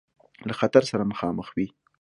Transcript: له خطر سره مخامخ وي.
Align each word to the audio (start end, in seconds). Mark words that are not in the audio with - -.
له 0.47 0.53
خطر 0.59 0.83
سره 0.91 1.09
مخامخ 1.11 1.47
وي. 1.55 1.67